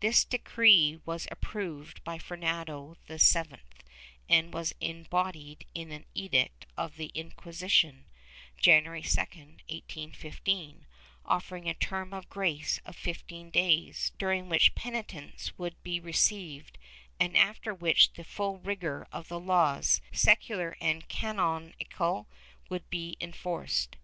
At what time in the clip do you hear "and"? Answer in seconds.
4.28-4.52, 17.20-17.36, 20.80-21.08